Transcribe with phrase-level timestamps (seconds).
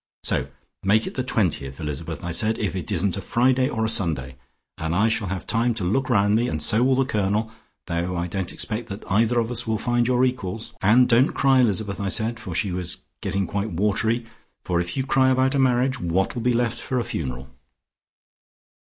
[0.23, 0.47] 'So
[0.81, 4.35] make it the 20th, Elizabeth,' I said, 'if it isn't a Friday or a Sunday,
[4.79, 7.51] and I shall have time to look round me, and so will the Colonel,
[7.85, 10.73] though I don't expect that either of us will find your equals!
[10.81, 14.25] And don't cry, Elizabeth,' I said, for she was getting quite watery,
[14.63, 17.47] 'for if you cry about a marriage, what'll be left for a funeral?'"